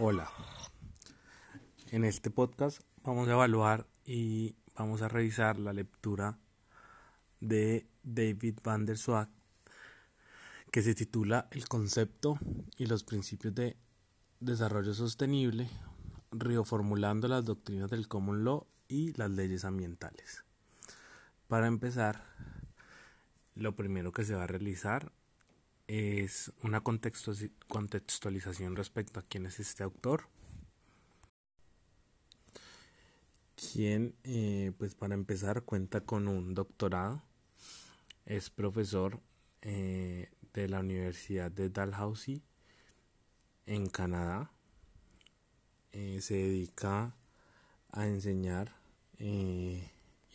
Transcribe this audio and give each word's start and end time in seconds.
Hola. 0.00 0.30
En 1.90 2.04
este 2.04 2.30
podcast 2.30 2.82
vamos 3.02 3.26
a 3.26 3.32
evaluar 3.32 3.88
y 4.04 4.54
vamos 4.76 5.02
a 5.02 5.08
revisar 5.08 5.58
la 5.58 5.72
lectura 5.72 6.38
de 7.40 7.84
David 8.04 8.60
van 8.62 8.86
der 8.86 8.96
Zwag 8.96 9.28
que 10.70 10.82
se 10.82 10.94
titula 10.94 11.48
El 11.50 11.66
concepto 11.66 12.38
y 12.76 12.86
los 12.86 13.02
principios 13.02 13.56
de 13.56 13.76
desarrollo 14.38 14.94
sostenible, 14.94 15.68
reformulando 16.30 17.26
las 17.26 17.44
doctrinas 17.44 17.90
del 17.90 18.06
common 18.06 18.44
law 18.44 18.68
y 18.86 19.14
las 19.14 19.32
leyes 19.32 19.64
ambientales. 19.64 20.44
Para 21.48 21.66
empezar, 21.66 22.22
lo 23.56 23.74
primero 23.74 24.12
que 24.12 24.24
se 24.24 24.36
va 24.36 24.44
a 24.44 24.46
realizar 24.46 25.10
es 25.88 26.52
una 26.62 26.82
contextualización 26.82 28.76
respecto 28.76 29.18
a 29.18 29.22
quién 29.22 29.46
es 29.46 29.58
este 29.58 29.82
autor. 29.82 30.28
Quien, 33.56 34.14
eh, 34.22 34.72
pues 34.78 34.94
para 34.94 35.14
empezar, 35.14 35.62
cuenta 35.62 36.02
con 36.02 36.28
un 36.28 36.54
doctorado, 36.54 37.24
es 38.26 38.50
profesor 38.50 39.20
eh, 39.62 40.30
de 40.52 40.68
la 40.68 40.80
Universidad 40.80 41.50
de 41.50 41.70
Dalhousie 41.70 42.42
en 43.64 43.88
Canadá. 43.88 44.52
Eh, 45.92 46.20
se 46.20 46.34
dedica 46.34 47.16
a 47.90 48.06
enseñar 48.06 48.76
y 49.18 49.82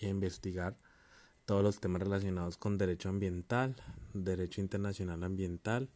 a 0.01 0.07
investigar 0.07 0.75
todos 1.45 1.63
los 1.63 1.79
temas 1.79 2.01
relacionados 2.01 2.57
con 2.57 2.77
derecho 2.77 3.09
ambiental, 3.09 3.75
derecho 4.13 4.61
internacional 4.61 5.23
ambiental, 5.23 5.89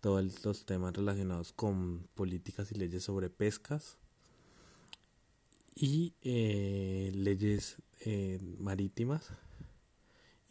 todos 0.00 0.44
los 0.44 0.66
temas 0.66 0.94
relacionados 0.94 1.52
con 1.52 2.06
políticas 2.14 2.70
y 2.72 2.76
leyes 2.76 3.02
sobre 3.02 3.30
pescas 3.30 3.96
y 5.74 6.14
eh, 6.22 7.10
leyes 7.14 7.76
eh, 8.00 8.38
marítimas 8.58 9.30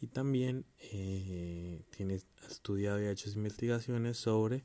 y 0.00 0.08
también 0.08 0.64
eh, 0.92 1.82
tiene 1.96 2.20
estudiado 2.48 3.00
y 3.00 3.06
ha 3.06 3.10
hecho 3.10 3.30
investigaciones 3.30 4.16
sobre 4.16 4.64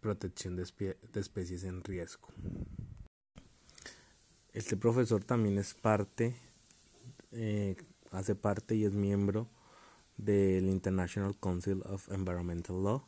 protección 0.00 0.56
de, 0.56 0.64
de 1.12 1.20
especies 1.20 1.64
en 1.64 1.84
riesgo. 1.84 2.28
Este 4.52 4.76
profesor 4.76 5.22
también 5.22 5.58
es 5.58 5.74
parte 5.74 6.34
hace 8.10 8.34
parte 8.34 8.74
y 8.74 8.84
es 8.84 8.92
miembro 8.92 9.48
del 10.16 10.68
International 10.68 11.36
Council 11.38 11.82
of 11.86 12.10
Environmental 12.10 12.82
Law 12.82 13.04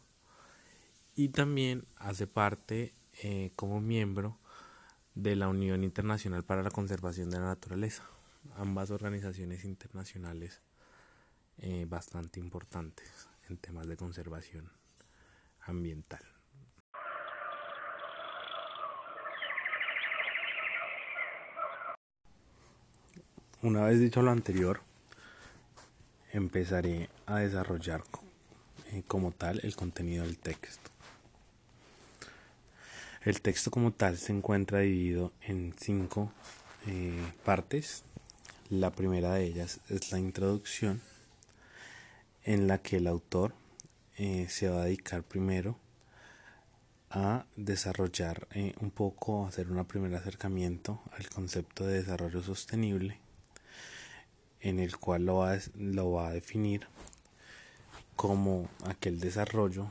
y 1.14 1.28
también 1.28 1.84
hace 1.96 2.26
parte 2.26 2.94
eh, 3.22 3.52
como 3.56 3.80
miembro 3.80 4.38
de 5.14 5.36
la 5.36 5.48
Unión 5.48 5.84
Internacional 5.84 6.42
para 6.42 6.62
la 6.62 6.70
Conservación 6.70 7.30
de 7.30 7.38
la 7.38 7.46
Naturaleza, 7.46 8.04
ambas 8.56 8.90
organizaciones 8.90 9.64
internacionales 9.64 10.62
eh, 11.58 11.86
bastante 11.88 12.40
importantes 12.40 13.28
en 13.48 13.58
temas 13.58 13.86
de 13.86 13.96
conservación 13.96 14.70
ambiental. 15.60 16.22
Una 23.62 23.84
vez 23.84 24.00
dicho 24.00 24.22
lo 24.22 24.32
anterior, 24.32 24.80
empezaré 26.32 27.10
a 27.26 27.36
desarrollar 27.36 28.02
eh, 28.90 29.02
como 29.06 29.32
tal 29.32 29.60
el 29.62 29.76
contenido 29.76 30.24
del 30.24 30.38
texto. 30.38 30.90
El 33.24 33.40
texto 33.40 33.70
como 33.70 33.92
tal 33.92 34.16
se 34.18 34.32
encuentra 34.32 34.80
dividido 34.80 35.32
en 35.42 35.74
cinco 35.78 36.32
eh, 36.86 37.22
partes. 37.44 38.02
La 38.70 38.90
primera 38.90 39.34
de 39.34 39.44
ellas 39.44 39.80
es 39.88 40.10
la 40.10 40.18
introducción 40.18 41.02
en 42.44 42.66
la 42.66 42.78
que 42.78 42.96
el 42.96 43.06
autor 43.06 43.52
eh, 44.16 44.46
se 44.48 44.68
va 44.68 44.82
a 44.82 44.84
dedicar 44.86 45.22
primero 45.22 45.76
a 47.10 47.44
desarrollar 47.56 48.48
un 48.80 48.90
poco, 48.90 49.46
hacer 49.46 49.70
un 49.70 49.84
primer 49.84 50.14
acercamiento 50.14 51.02
al 51.12 51.28
concepto 51.28 51.86
de 51.86 51.98
desarrollo 51.98 52.42
sostenible 52.42 53.18
en 54.62 54.78
el 54.78 54.96
cual 54.96 55.26
lo 55.26 55.38
va, 55.38 55.58
lo 55.76 56.12
va 56.12 56.28
a 56.28 56.32
definir 56.32 56.86
como 58.16 58.68
aquel 58.86 59.20
desarrollo 59.20 59.90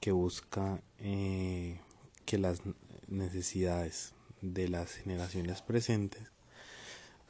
que 0.00 0.10
busca 0.10 0.80
eh, 0.98 1.78
que 2.24 2.38
las 2.38 2.60
necesidades 3.08 4.14
de 4.40 4.68
las 4.68 4.94
generaciones 4.94 5.62
presentes 5.62 6.22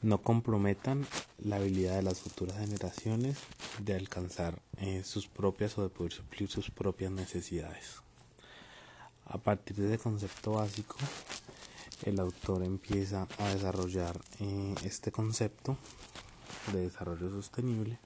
no 0.03 0.19
comprometan 0.23 1.07
la 1.39 1.57
habilidad 1.57 1.97
de 1.97 2.03
las 2.03 2.21
futuras 2.21 2.59
generaciones 2.59 3.39
de 3.81 3.95
alcanzar 3.95 4.61
eh, 4.79 5.03
sus 5.05 5.27
propias 5.27 5.77
o 5.79 5.83
de 5.83 5.89
poder 5.89 6.13
suplir 6.13 6.49
sus 6.49 6.71
propias 6.71 7.11
necesidades. 7.11 8.03
A 9.25 9.39
partir 9.39 9.77
de 9.77 9.89
ese 9.89 9.99
concepto 9.99 10.53
básico, 10.53 10.97
el 12.05 12.21
autor 12.21 12.63
empieza 12.63 13.27
a 13.39 13.49
desarrollar 13.49 14.21
eh, 14.39 14.75
este 14.85 15.11
concepto 15.11 15.77
de 16.73 16.83
desarrollo 16.83 17.31
sostenible. 17.31 17.99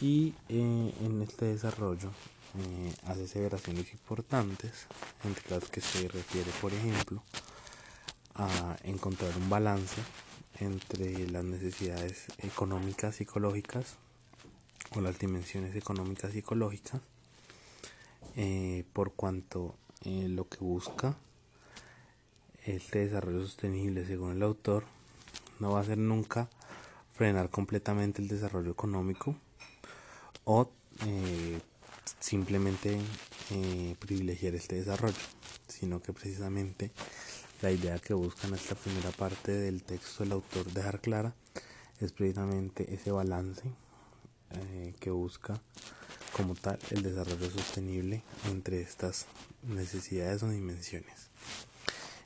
Y 0.00 0.34
eh, 0.48 0.94
en 1.00 1.22
este 1.22 1.46
desarrollo 1.46 2.10
eh, 2.58 2.94
hace 3.06 3.24
aseveraciones 3.24 3.92
importantes 3.92 4.86
entre 5.24 5.50
las 5.50 5.68
que 5.68 5.80
se 5.80 6.08
refiere 6.08 6.50
por 6.60 6.72
ejemplo 6.72 7.22
a 8.34 8.76
encontrar 8.84 9.36
un 9.36 9.50
balance 9.50 10.00
entre 10.58 11.28
las 11.28 11.44
necesidades 11.44 12.26
económicas 12.38 13.16
psicológicas 13.16 13.96
o 14.96 15.00
las 15.00 15.18
dimensiones 15.18 15.76
económicas 15.76 16.32
psicológicas 16.32 17.02
eh, 18.36 18.84
por 18.92 19.12
cuanto 19.12 19.76
lo 20.02 20.48
que 20.48 20.58
busca 20.58 21.16
este 22.64 23.00
desarrollo 23.00 23.42
sostenible 23.42 24.06
según 24.06 24.32
el 24.32 24.42
autor 24.42 24.84
no 25.58 25.72
va 25.72 25.80
a 25.80 25.84
ser 25.84 25.98
nunca 25.98 26.48
frenar 27.20 27.50
completamente 27.50 28.22
el 28.22 28.28
desarrollo 28.28 28.70
económico 28.70 29.36
o 30.44 30.70
eh, 31.04 31.60
simplemente 32.18 32.98
eh, 33.50 33.94
privilegiar 33.98 34.54
este 34.54 34.76
desarrollo, 34.76 35.18
sino 35.68 36.00
que 36.00 36.14
precisamente 36.14 36.92
la 37.60 37.72
idea 37.72 37.98
que 37.98 38.14
busca 38.14 38.48
en 38.48 38.54
esta 38.54 38.74
primera 38.74 39.10
parte 39.10 39.52
del 39.52 39.82
texto 39.82 40.24
el 40.24 40.32
autor 40.32 40.72
dejar 40.72 41.02
clara 41.02 41.34
es 42.00 42.12
precisamente 42.12 42.94
ese 42.94 43.10
balance 43.10 43.70
eh, 44.52 44.94
que 44.98 45.10
busca 45.10 45.60
como 46.34 46.54
tal 46.54 46.78
el 46.90 47.02
desarrollo 47.02 47.50
sostenible 47.50 48.22
entre 48.48 48.80
estas 48.80 49.26
necesidades 49.62 50.42
o 50.42 50.48
dimensiones. 50.48 51.28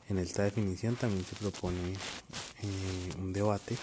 En 0.08 0.18
esta 0.18 0.44
definición 0.44 0.94
también 0.94 1.24
se 1.24 1.34
propone 1.34 1.94
un 3.18 3.32
debate 3.32 3.76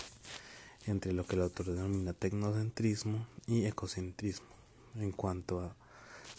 entre 0.85 1.13
lo 1.13 1.25
que 1.25 1.35
el 1.35 1.43
autor 1.43 1.67
denomina 1.67 2.13
tecnocentrismo 2.13 3.27
y 3.47 3.65
ecocentrismo, 3.65 4.47
en 4.95 5.11
cuanto 5.11 5.59
a 5.59 5.75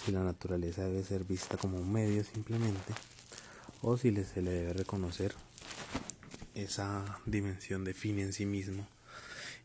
si 0.05 0.13
la 0.13 0.25
naturaleza 0.25 0.85
debe 0.85 1.05
ser 1.05 1.25
vista 1.25 1.57
como 1.57 1.79
un 1.79 1.93
medio 1.93 2.25
simplemente 2.25 2.93
o 3.83 3.97
si 3.97 4.13
se 4.25 4.43
le 4.43 4.51
debe 4.51 4.73
reconocer 4.73 5.35
esa 6.55 7.21
dimensión 7.27 7.85
de 7.85 7.95
fin 7.95 8.19
en 8.19 8.33
sí 8.33 8.47
mismo 8.47 8.87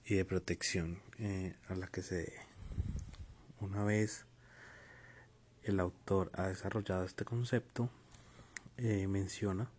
y 0.05 0.15
de 0.15 0.25
protección 0.25 0.99
eh, 1.19 1.55
a 1.69 1.75
la 1.75 1.87
que 1.87 2.01
se 2.01 2.15
debe. 2.15 2.41
Una 3.59 3.83
vez 3.83 4.25
el 5.63 5.79
autor 5.79 6.31
ha 6.33 6.47
desarrollado 6.47 7.03
este 7.03 7.25
concepto, 7.25 7.89
eh, 8.77 9.07
menciona 9.07 9.69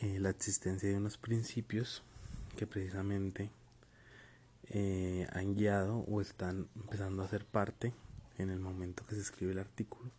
eh, 0.00 0.18
la 0.20 0.30
existencia 0.30 0.88
de 0.88 0.96
unos 0.96 1.18
principios 1.18 2.02
que 2.54 2.66
precisamente 2.66 3.50
eh, 4.68 5.26
han 5.32 5.54
guiado 5.54 5.98
o 5.98 6.20
están 6.20 6.68
empezando 6.76 7.22
a 7.22 7.28
ser 7.28 7.44
parte 7.44 7.92
en 8.38 8.50
el 8.50 8.58
momento 8.58 9.06
que 9.06 9.14
se 9.14 9.20
escribe 9.20 9.52
el 9.52 9.58
artículo 9.58 10.10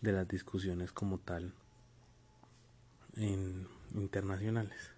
de 0.00 0.12
las 0.12 0.28
discusiones 0.28 0.92
como 0.92 1.18
tal 1.18 1.52
internacionales. 3.94 4.94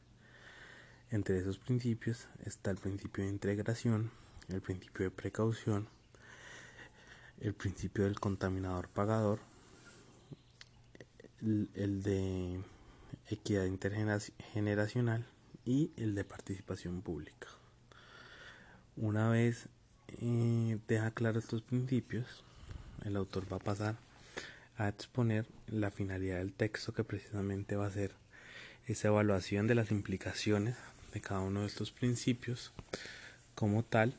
Entre 1.11 1.39
esos 1.39 1.59
principios 1.59 2.29
está 2.45 2.71
el 2.71 2.77
principio 2.77 3.25
de 3.25 3.31
integración, 3.31 4.11
el 4.49 4.61
principio 4.61 5.05
de 5.07 5.11
precaución, 5.11 5.89
el 7.41 7.55
principio 7.55 8.05
del 8.05 8.21
contaminador 8.21 8.89
pagador, 8.89 9.41
el 11.41 12.03
de 12.03 12.63
equidad 13.31 13.65
intergeneracional 13.65 15.27
y 15.65 15.91
el 15.97 16.15
de 16.15 16.25
participación 16.25 17.03
pública. 17.03 17.49
Una 18.97 19.29
vez 19.29 19.69
eh, 20.09 20.79
deja 20.89 21.11
claros 21.13 21.45
estos 21.45 21.63
principios, 21.63 22.27
el 23.05 23.17
autor 23.17 23.51
va 23.53 23.57
a 23.57 23.61
pasar 23.61 23.97
a 24.77 24.89
exponer 24.89 25.47
la 25.69 25.91
finalidad 25.91 26.39
del 26.39 26.53
texto 26.53 26.93
que 26.93 27.05
precisamente 27.05 27.77
va 27.77 27.87
a 27.87 27.91
ser 27.91 28.13
esa 28.87 29.09
evaluación 29.09 29.67
de 29.67 29.75
las 29.75 29.91
implicaciones 29.91 30.77
de 31.13 31.21
cada 31.21 31.41
uno 31.41 31.61
de 31.61 31.67
estos 31.67 31.91
principios 31.91 32.73
como 33.55 33.83
tal 33.83 34.15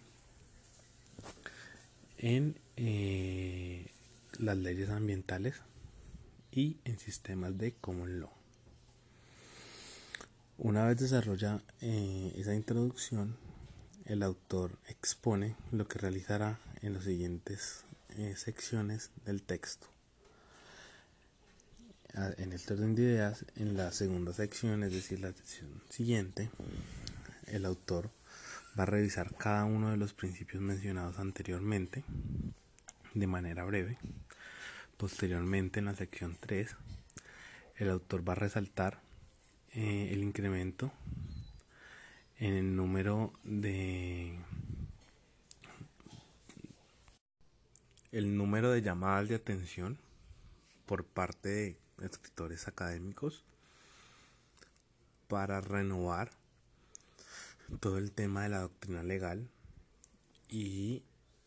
en 2.18 2.56
eh, 2.78 3.88
las 4.38 4.58
leyes 4.58 4.90
ambientales 4.90 5.56
y 6.52 6.78
en 6.86 7.00
sistemas 7.00 7.58
de 7.58 7.74
common 7.74 8.20
law. 8.20 8.41
Una 10.64 10.86
vez 10.86 11.00
desarrolla 11.00 11.60
eh, 11.82 12.36
esa 12.38 12.54
introducción, 12.54 13.36
el 14.06 14.22
autor 14.22 14.78
expone 14.90 15.56
lo 15.72 15.88
que 15.88 15.98
realizará 15.98 16.60
en 16.84 16.94
las 16.94 17.06
siguientes 17.06 17.84
eh, 18.10 18.36
secciones 18.38 19.10
del 19.26 19.42
texto. 19.42 19.88
En 22.14 22.54
el 22.54 22.62
orden 22.70 22.94
de 22.94 23.02
ideas, 23.02 23.44
en 23.56 23.76
la 23.76 23.92
segunda 23.92 24.34
sección, 24.34 24.84
es 24.84 24.94
decir, 24.94 25.20
la 25.20 25.32
sección 25.32 25.82
siguiente, 25.90 26.52
el 27.48 27.66
autor 27.66 28.12
va 28.80 28.84
a 28.84 28.86
revisar 28.86 29.34
cada 29.34 29.66
uno 29.66 29.90
de 29.90 29.98
los 29.98 30.14
principios 30.14 30.62
mencionados 30.62 31.18
anteriormente 31.18 32.04
de 33.16 33.26
manera 33.26 33.64
breve. 33.64 33.98
Posteriormente, 34.98 35.80
en 35.80 35.86
la 35.86 35.96
sección 35.96 36.38
3, 36.40 36.70
el 37.78 37.90
autor 37.90 38.30
va 38.30 38.34
a 38.34 38.36
resaltar 38.36 39.02
eh, 39.74 40.10
el 40.12 40.24
incremento 40.24 40.92
en 42.40 42.56
el 42.56 42.76
número 42.76 43.32
de 43.44 44.38
el 48.12 48.36
número 48.36 48.72
de 48.72 48.82
llamadas 48.82 49.30
de 49.30 49.36
atención 49.36 49.98
por 50.86 51.06
parte 51.06 51.78
de 51.98 52.06
escritores 52.06 52.68
académicos 52.68 53.44
para 55.30 55.62
renovar 55.62 56.32
todo 57.80 57.98
el 57.98 58.12
tema 58.12 58.44
de 58.44 58.50
la 58.50 58.60
doctrina 58.60 59.04
legal 59.04 59.48
y 60.50 61.04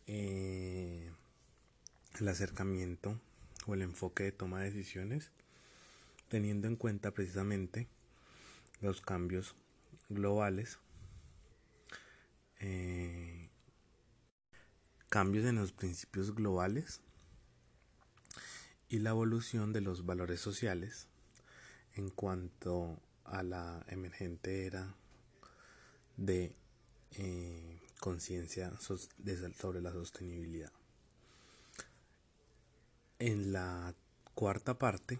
eh, 0.07 1.11
el 2.19 2.27
acercamiento 2.27 3.19
o 3.67 3.75
el 3.75 3.83
enfoque 3.83 4.23
de 4.23 4.31
toma 4.31 4.61
de 4.61 4.71
decisiones 4.71 5.29
teniendo 6.29 6.67
en 6.67 6.75
cuenta 6.75 7.11
precisamente 7.11 7.87
los 8.81 9.01
cambios 9.01 9.55
globales 10.09 10.79
eh, 12.59 13.49
cambios 15.09 15.45
en 15.45 15.55
los 15.55 15.71
principios 15.71 16.33
globales 16.33 17.01
y 18.89 18.99
la 18.99 19.11
evolución 19.11 19.73
de 19.73 19.81
los 19.81 20.05
valores 20.05 20.39
sociales 20.39 21.07
en 21.93 22.09
cuanto 22.09 22.99
a 23.23 23.43
la 23.43 23.85
emergente 23.87 24.65
era 24.65 24.95
de 26.17 26.55
eh, 27.11 27.79
conciencia 27.99 28.71
sobre 28.79 29.81
la 29.81 29.91
sostenibilidad. 29.91 30.71
En 33.19 33.53
la 33.53 33.93
cuarta 34.33 34.77
parte 34.77 35.19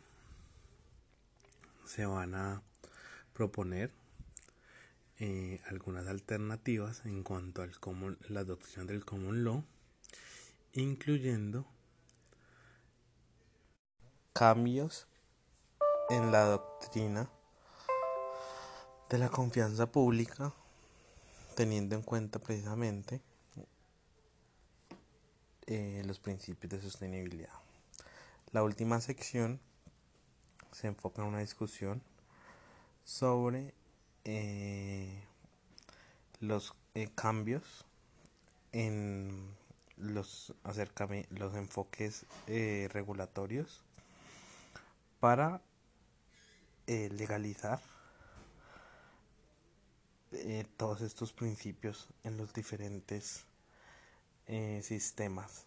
se 1.86 2.06
van 2.06 2.36
a 2.36 2.62
proponer 3.36 3.92
eh, 5.20 5.62
algunas 5.68 6.08
alternativas 6.08 7.06
en 7.06 7.22
cuanto 7.22 7.62
a 7.62 7.68
la 8.30 8.40
adopción 8.40 8.88
del 8.88 9.06
common 9.06 9.44
law, 9.44 9.64
incluyendo 10.74 11.68
cambios 14.34 15.08
en 16.10 16.32
la 16.32 16.46
doctrina 16.46 17.30
de 19.10 19.18
la 19.18 19.30
confianza 19.30 19.92
pública 19.92 20.54
teniendo 21.56 21.96
en 21.96 22.02
cuenta 22.02 22.40
precisamente 22.40 23.22
eh, 25.68 26.04
los 26.06 26.20
principios 26.20 26.72
de 26.72 26.82
sostenibilidad. 26.82 27.54
La 28.52 28.64
última 28.64 29.02
sección 29.02 29.60
se 30.72 30.88
enfoca 30.88 31.22
en 31.22 31.30
una 31.30 31.40
discusión 31.40 32.02
sobre 33.06 33.74
eh, 34.26 35.24
los 36.42 36.74
eh, 36.94 37.08
cambios 37.16 37.86
en 38.74 39.56
los, 39.96 40.54
los 41.30 41.56
enfoques 41.56 42.26
regulatorios 42.48 43.86
para 45.22 45.62
legalizar 46.88 47.80
eh, 50.38 50.66
todos 50.76 51.02
estos 51.02 51.32
principios 51.32 52.10
en 52.24 52.36
los 52.36 52.54
diferentes 52.54 53.46
eh, 54.48 54.82
sistemas. 54.84 55.66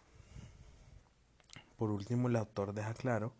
Por 1.77 1.89
último, 1.89 2.27
el 2.27 2.35
autor 2.35 2.73
deja 2.73 2.93
claro 2.93 3.33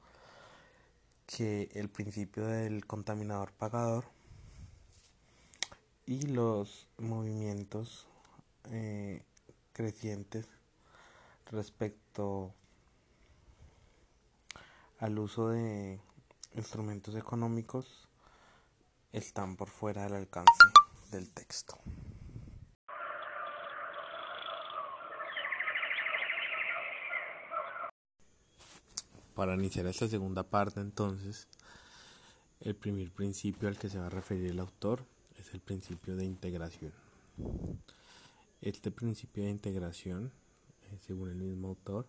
que 1.29 1.69
el 1.75 1.89
principio 1.89 2.47
del 2.47 2.87
contaminador 2.87 3.51
pagador 3.51 4.05
y 6.07 6.23
los 6.23 6.87
movimientos 6.97 8.07
eh, 8.71 9.21
crecientes 9.71 10.47
respecto 11.51 12.51
al 14.97 15.19
uso 15.19 15.49
de 15.49 16.01
instrumentos 16.55 17.15
económicos 17.15 18.09
están 19.13 19.55
por 19.55 19.69
fuera 19.69 20.05
del 20.05 20.13
alcance 20.15 20.51
del 21.11 21.29
texto. 21.29 21.77
Para 29.39 29.55
iniciar 29.55 29.87
esta 29.87 30.05
segunda 30.05 30.43
parte 30.43 30.81
entonces, 30.81 31.47
el 32.59 32.75
primer 32.75 33.09
principio 33.09 33.69
al 33.69 33.77
que 33.77 33.87
se 33.87 33.97
va 33.97 34.07
a 34.07 34.09
referir 34.09 34.51
el 34.51 34.59
autor 34.59 35.05
es 35.37 35.53
el 35.53 35.61
principio 35.61 36.17
de 36.17 36.25
integración. 36.25 36.91
Este 38.59 38.91
principio 38.91 39.45
de 39.45 39.51
integración, 39.51 40.33
eh, 40.81 40.99
según 41.07 41.29
el 41.29 41.37
mismo 41.37 41.69
autor, 41.69 42.05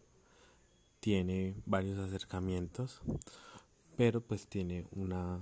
tiene 0.98 1.54
varios 1.66 2.00
acercamientos, 2.00 3.00
pero 3.96 4.20
pues 4.20 4.48
tiene 4.48 4.88
una, 4.90 5.38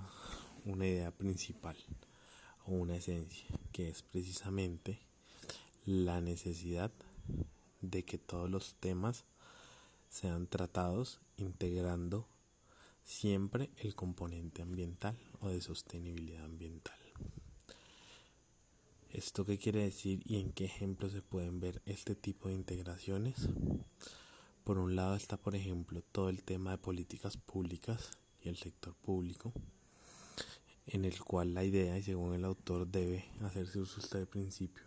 una 0.66 0.86
idea 0.86 1.10
principal 1.10 1.78
una 2.66 2.96
esencia, 2.96 3.48
que 3.72 3.88
es 3.88 4.02
precisamente 4.02 5.00
la 5.86 6.20
necesidad 6.20 6.90
de 7.80 8.04
que 8.04 8.18
todos 8.18 8.50
los 8.50 8.74
temas 8.74 9.24
sean 10.10 10.48
tratados 10.48 11.22
integrando 11.38 12.28
siempre 13.02 13.70
el 13.78 13.94
componente 13.94 14.62
ambiental 14.62 15.18
o 15.40 15.48
de 15.48 15.62
sostenibilidad 15.62 16.44
ambiental. 16.44 16.98
¿Esto 19.10 19.46
qué 19.46 19.56
quiere 19.56 19.84
decir 19.84 20.20
y 20.26 20.38
en 20.38 20.52
qué 20.52 20.66
ejemplos 20.66 21.12
se 21.12 21.22
pueden 21.22 21.60
ver 21.60 21.80
este 21.86 22.14
tipo 22.14 22.48
de 22.48 22.54
integraciones? 22.54 23.48
Por 24.64 24.76
un 24.78 24.94
lado 24.96 25.14
está, 25.14 25.38
por 25.38 25.56
ejemplo, 25.56 26.02
todo 26.12 26.28
el 26.28 26.42
tema 26.42 26.72
de 26.72 26.78
políticas 26.78 27.38
públicas 27.38 28.10
y 28.42 28.50
el 28.50 28.58
sector 28.58 28.94
público, 28.94 29.54
en 30.86 31.06
el 31.06 31.18
cual 31.24 31.54
la 31.54 31.64
idea 31.64 31.96
y 31.96 32.02
según 32.02 32.34
el 32.34 32.44
autor 32.44 32.86
debe 32.86 33.24
hacerse 33.40 33.78
uso 33.78 34.18
de 34.18 34.26
principio 34.26 34.84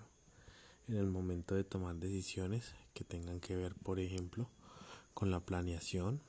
en 0.87 0.97
el 0.97 1.07
momento 1.07 1.55
de 1.55 1.63
tomar 1.63 1.95
decisiones 1.95 2.73
que 2.93 3.03
tengan 3.03 3.39
que 3.39 3.55
ver, 3.55 3.73
por 3.75 3.99
ejemplo, 3.99 4.49
con 5.13 5.31
la 5.31 5.39
planeación, 5.39 6.21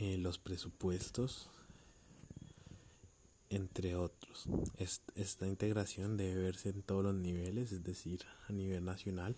eh, 0.00 0.16
los 0.18 0.38
presupuestos, 0.38 1.48
entre 3.50 3.96
otros. 3.96 4.46
esta 5.14 5.46
integración 5.46 6.16
debe 6.16 6.42
verse 6.42 6.70
en 6.70 6.82
todos 6.82 7.04
los 7.04 7.14
niveles, 7.14 7.72
es 7.72 7.84
decir, 7.84 8.24
a 8.48 8.52
nivel 8.52 8.84
nacional, 8.84 9.36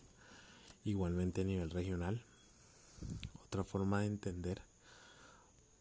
igualmente 0.84 1.40
a 1.40 1.44
nivel 1.44 1.70
regional. 1.70 2.22
Otra 3.44 3.64
forma 3.64 4.00
de 4.00 4.06
entender 4.06 4.62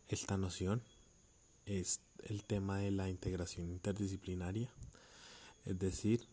esta 0.07 0.37
noción 0.37 0.81
es 1.65 2.01
el 2.23 2.43
tema 2.43 2.79
de 2.79 2.91
la 2.91 3.09
integración 3.09 3.69
interdisciplinaria, 3.69 4.69
es 5.65 5.77
decir, 5.77 6.27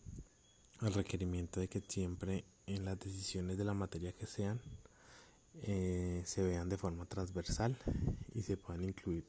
el 0.81 0.93
requerimiento 0.93 1.59
de 1.59 1.67
que 1.67 1.81
siempre 1.81 2.43
en 2.65 2.85
las 2.85 2.99
decisiones 2.99 3.57
de 3.57 3.65
la 3.65 3.73
materia 3.73 4.11
que 4.11 4.25
sean 4.25 4.59
eh, 5.63 6.00
se 6.25 6.43
vean 6.43 6.69
de 6.69 6.77
forma 6.77 7.05
transversal 7.05 7.77
y 8.33 8.43
se 8.43 8.57
puedan 8.57 8.83
incluir 8.83 9.25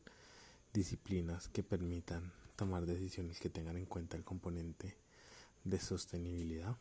disciplinas 0.72 1.48
que 1.48 1.62
permitan 1.62 2.32
tomar 2.56 2.86
decisiones 2.86 3.38
que 3.40 3.50
tengan 3.50 3.76
en 3.76 3.86
cuenta 3.86 4.16
el 4.16 4.24
componente 4.24 4.96
de 5.64 5.80
sostenibilidad. 5.80 6.76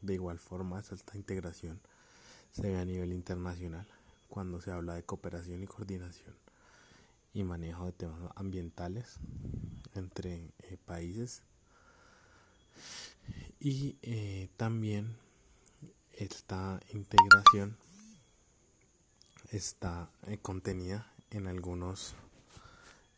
De 0.00 0.14
igual 0.14 0.38
forma, 0.38 0.80
esta 0.80 1.16
integración 1.16 1.80
se 2.52 2.62
ve 2.62 2.78
a 2.78 2.84
nivel 2.84 3.12
internacional 3.12 3.86
cuando 4.28 4.60
se 4.60 4.70
habla 4.70 4.94
de 4.94 5.04
cooperación 5.04 5.62
y 5.62 5.66
coordinación 5.66 6.34
y 7.34 7.44
manejo 7.44 7.86
de 7.86 7.92
temas 7.92 8.20
ambientales 8.34 9.16
entre 9.94 10.52
eh, 10.58 10.76
países 10.84 11.42
y 13.60 13.96
eh, 14.02 14.48
también 14.56 15.16
esta 16.12 16.80
integración 16.92 17.76
está 19.52 20.10
eh, 20.26 20.38
contenida 20.40 21.12
en 21.30 21.46
algunos 21.46 22.14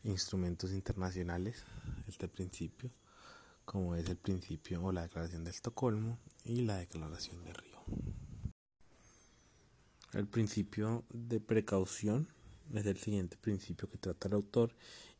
instrumentos 0.03 0.71
internacionales 0.71 1.63
este 2.07 2.27
principio 2.27 2.91
como 3.65 3.95
es 3.95 4.07
el 4.09 4.17
principio 4.17 4.83
o 4.83 4.91
la 4.91 5.01
declaración 5.01 5.43
de 5.43 5.49
Estocolmo 5.49 6.19
y 6.43 6.61
la 6.61 6.77
declaración 6.77 7.43
de 7.43 7.53
Río. 7.53 7.79
El 10.13 10.27
principio 10.27 11.03
de 11.11 11.39
precaución 11.39 12.29
es 12.73 12.85
el 12.85 12.97
siguiente 12.97 13.37
principio 13.37 13.89
que 13.89 13.97
trata 13.97 14.27
el 14.27 14.35
autor 14.35 14.71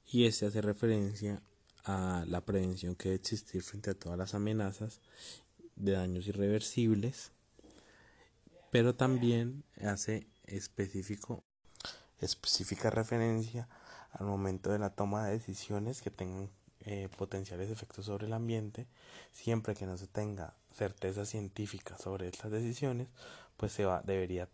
y 0.08 0.26
este 0.26 0.46
hace 0.46 0.62
referencia 0.62 1.42
a 1.84 2.24
la 2.28 2.46
prevención 2.46 2.96
que 2.96 3.10
debe 3.10 3.22
existir 3.22 3.62
frente 3.64 3.92
a 3.92 3.96
todas 3.96 4.18
las 4.18 4.36
amenazas 4.36 5.02
de 5.76 5.92
daños 5.92 6.28
irreversibles, 6.28 7.32
pero 8.72 8.96
también 8.96 9.64
hace 9.82 10.28
específico, 10.48 11.44
específica 12.20 12.90
referencia 12.90 13.68
al 14.12 14.26
momento 14.26 14.72
de 14.72 14.80
la 14.80 14.90
toma 14.90 15.26
de 15.26 15.34
decisiones 15.34 16.02
que 16.02 16.12
tengan 16.12 16.50
eh, 16.82 17.10
potenciales 17.18 17.70
efectos 17.70 18.06
sobre 18.06 18.28
el 18.28 18.34
ambiente, 18.34 18.88
siempre 19.32 19.76
que 19.76 19.86
no 19.86 19.98
se 19.98 20.08
tenga 20.08 20.54
certeza 20.74 21.26
científica 21.26 21.98
sobre 21.98 22.28
estas 22.28 22.52
decisiones, 22.52 23.08
pues 23.58 23.72
se 23.72 23.86
va, 23.86 24.02
debería 24.04 24.48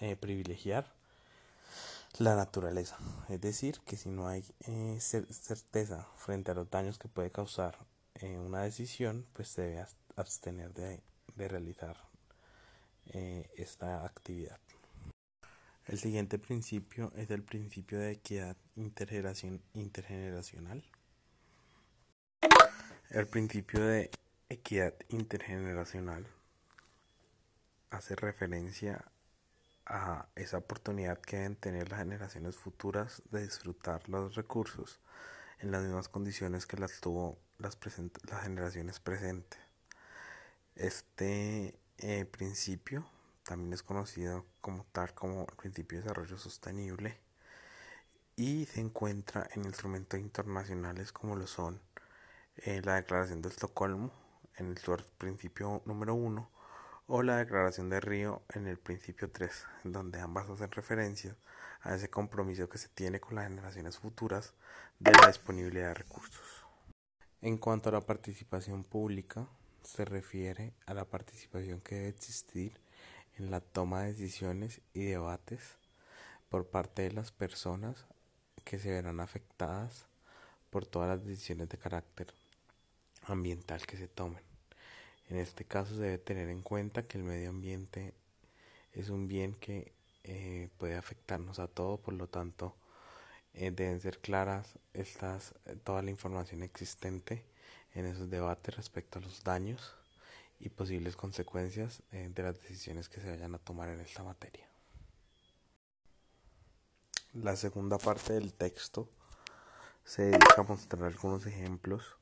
eh, 0.00 0.16
privilegiar 0.16 0.92
la 2.18 2.36
naturaleza. 2.36 2.98
Es 3.28 3.40
decir, 3.40 3.80
que 3.86 3.96
si 3.96 4.10
no 4.10 4.28
hay 4.28 4.44
eh, 4.66 4.98
certeza 5.00 6.06
frente 6.16 6.50
a 6.50 6.54
los 6.54 6.70
daños 6.70 6.98
que 6.98 7.08
puede 7.08 7.30
causar 7.30 7.78
eh, 8.16 8.38
una 8.38 8.62
decisión, 8.62 9.26
pues 9.32 9.48
se 9.48 9.62
debe 9.62 9.86
abstener 10.16 10.72
de, 10.74 11.02
realizar 11.36 11.96
eh, 13.06 13.50
esta 13.56 14.04
actividad. 14.04 14.58
El 15.86 15.98
siguiente 15.98 16.38
principio 16.38 17.12
es 17.16 17.30
el 17.30 17.42
principio 17.42 17.98
de 17.98 18.12
equidad 18.12 18.56
intergeneracional. 18.76 20.84
El 23.10 23.26
principio 23.26 23.84
de 23.84 24.10
equidad 24.48 24.94
intergeneracional 25.08 26.24
hace 27.90 28.14
referencia 28.14 29.04
a 29.84 30.28
esa 30.36 30.58
oportunidad 30.58 31.20
que 31.20 31.36
deben 31.36 31.56
tener 31.56 31.90
las 31.90 31.98
generaciones 31.98 32.56
futuras 32.56 33.20
de 33.30 33.42
disfrutar 33.42 34.08
los 34.08 34.36
recursos 34.36 35.00
en 35.58 35.72
las 35.72 35.82
mismas 35.82 36.08
condiciones 36.08 36.64
que 36.64 36.76
las 36.76 37.00
tuvo 37.00 37.38
las, 37.58 37.76
las 38.30 38.42
generaciones 38.42 39.00
presentes. 39.00 39.58
Este 40.76 41.76
eh, 41.98 42.24
principio 42.24 43.04
también 43.44 43.72
es 43.72 43.82
conocido 43.82 44.44
como 44.60 44.84
tal 44.92 45.14
como 45.14 45.42
el 45.42 45.56
principio 45.56 45.98
de 45.98 46.04
desarrollo 46.04 46.38
sostenible 46.38 47.18
y 48.36 48.66
se 48.66 48.80
encuentra 48.80 49.48
en 49.54 49.64
instrumentos 49.64 50.18
internacionales 50.18 51.12
como 51.12 51.36
lo 51.36 51.46
son 51.46 51.80
eh, 52.56 52.80
la 52.84 52.96
Declaración 52.96 53.42
de 53.42 53.48
Estocolmo 53.48 54.12
en 54.56 54.66
el 54.66 55.04
principio 55.18 55.82
número 55.86 56.14
uno 56.14 56.50
o 57.06 57.22
la 57.22 57.38
Declaración 57.38 57.90
de 57.90 58.00
Río 58.00 58.42
en 58.50 58.66
el 58.66 58.78
principio 58.78 59.30
3, 59.30 59.66
donde 59.84 60.20
ambas 60.20 60.48
hacen 60.48 60.70
referencia 60.70 61.36
a 61.82 61.94
ese 61.94 62.08
compromiso 62.08 62.68
que 62.68 62.78
se 62.78 62.88
tiene 62.88 63.20
con 63.20 63.34
las 63.34 63.48
generaciones 63.48 63.98
futuras 63.98 64.54
de 64.98 65.12
la 65.12 65.26
disponibilidad 65.26 65.88
de 65.88 65.94
recursos. 65.94 66.66
En 67.40 67.58
cuanto 67.58 67.88
a 67.88 67.92
la 67.92 68.00
participación 68.02 68.84
pública, 68.84 69.48
se 69.82 70.04
refiere 70.04 70.74
a 70.86 70.94
la 70.94 71.04
participación 71.04 71.80
que 71.80 71.96
debe 71.96 72.08
existir 72.08 72.80
en 73.38 73.50
la 73.50 73.60
toma 73.60 74.02
de 74.02 74.12
decisiones 74.12 74.80
y 74.94 75.04
debates 75.04 75.60
por 76.48 76.66
parte 76.66 77.02
de 77.02 77.12
las 77.12 77.32
personas 77.32 78.04
que 78.64 78.78
se 78.78 78.90
verán 78.90 79.20
afectadas 79.20 80.06
por 80.70 80.86
todas 80.86 81.08
las 81.08 81.26
decisiones 81.26 81.68
de 81.68 81.78
carácter 81.78 82.32
ambiental 83.24 83.86
que 83.86 83.96
se 83.96 84.08
tomen. 84.08 84.42
En 85.28 85.38
este 85.38 85.64
caso 85.64 85.94
se 85.94 86.00
debe 86.00 86.18
tener 86.18 86.48
en 86.48 86.62
cuenta 86.62 87.02
que 87.02 87.18
el 87.18 87.24
medio 87.24 87.50
ambiente 87.50 88.14
es 88.92 89.08
un 89.08 89.28
bien 89.28 89.54
que 89.54 89.92
eh, 90.24 90.68
puede 90.78 90.96
afectarnos 90.96 91.58
a 91.58 91.68
todos, 91.68 92.00
por 92.00 92.14
lo 92.14 92.28
tanto 92.28 92.76
eh, 93.54 93.70
deben 93.70 94.00
ser 94.00 94.18
claras 94.18 94.78
estas, 94.92 95.54
eh, 95.66 95.76
toda 95.82 96.02
la 96.02 96.10
información 96.10 96.62
existente 96.62 97.44
en 97.94 98.06
esos 98.06 98.30
debates 98.30 98.76
respecto 98.76 99.18
a 99.18 99.22
los 99.22 99.42
daños 99.42 99.94
y 100.62 100.68
posibles 100.68 101.16
consecuencias 101.16 102.02
de 102.12 102.42
las 102.42 102.54
decisiones 102.62 103.08
que 103.08 103.20
se 103.20 103.28
vayan 103.28 103.54
a 103.54 103.58
tomar 103.58 103.88
en 103.88 104.00
esta 104.00 104.22
materia. 104.22 104.68
La 107.34 107.56
segunda 107.56 107.98
parte 107.98 108.34
del 108.34 108.54
texto 108.54 109.08
se 110.04 110.22
dedica 110.22 110.60
a 110.60 110.62
mostrar 110.62 111.04
algunos 111.04 111.46
ejemplos 111.46 112.16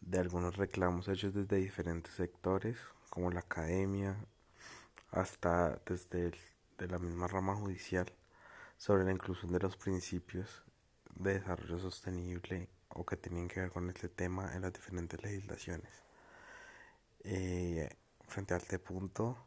de 0.00 0.18
algunos 0.18 0.56
reclamos 0.56 1.06
hechos 1.08 1.34
desde 1.34 1.56
diferentes 1.56 2.14
sectores, 2.14 2.78
como 3.10 3.30
la 3.30 3.40
academia, 3.40 4.16
hasta 5.10 5.80
desde 5.86 6.32
de 6.78 6.88
la 6.88 6.98
misma 6.98 7.28
rama 7.28 7.54
judicial, 7.54 8.10
sobre 8.78 9.04
la 9.04 9.12
inclusión 9.12 9.52
de 9.52 9.60
los 9.60 9.76
principios 9.76 10.64
de 11.14 11.34
desarrollo 11.34 11.78
sostenible 11.78 12.68
o 12.88 13.04
que 13.04 13.16
tenían 13.16 13.46
que 13.46 13.60
ver 13.60 13.70
con 13.70 13.90
este 13.90 14.08
tema 14.08 14.54
en 14.54 14.62
las 14.62 14.72
diferentes 14.72 15.22
legislaciones. 15.22 16.11
Eh, 17.24 17.88
frente 18.24 18.54
a 18.54 18.58
este 18.58 18.78
punto, 18.78 19.38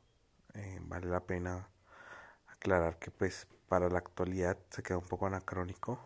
eh, 0.53 0.79
vale 0.83 1.07
la 1.07 1.21
pena 1.21 1.69
aclarar 2.47 2.99
que 2.99 3.11
pues 3.11 3.47
para 3.67 3.89
la 3.89 3.99
actualidad 3.99 4.57
se 4.69 4.83
queda 4.83 4.97
un 4.97 5.07
poco 5.07 5.27
anacrónico, 5.27 5.99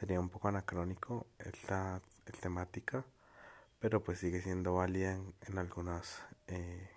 sería 0.00 0.20
un 0.20 0.28
poco 0.30 0.48
anacrónico 0.48 1.26
esta 1.38 2.00
temática 2.40 3.04
pero 3.84 4.02
pues 4.02 4.18
sigue 4.18 4.40
siendo 4.40 4.76
válida 4.76 5.12
en, 5.12 5.58
algunas 5.58 6.22
eh, 6.46 6.88